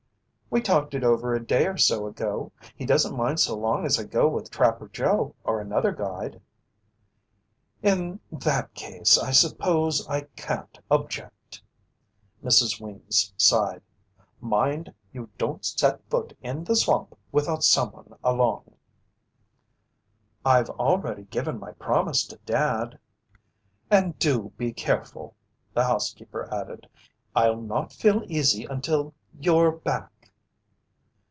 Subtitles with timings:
[0.53, 2.51] "We talked it over a day or so ago.
[2.75, 6.41] He doesn't mind so long as I go with Trapper Joe or another guide."
[7.81, 11.63] "In that case I suppose I can't object,"
[12.43, 12.81] Mrs.
[12.81, 13.81] Weems sighed.
[14.41, 18.75] "Mind, you don't set foot in the swamp without someone along!"
[20.43, 22.99] "I've already given my promise to Dad."
[23.89, 25.33] "And do be careful,"
[25.73, 26.89] the housekeeper added.
[27.33, 30.09] "I'll not feel easy until you're back."